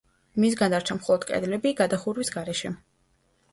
[0.45, 2.75] მისგან დარჩა მხოლოდ კედლები გადახურვის გარეშე.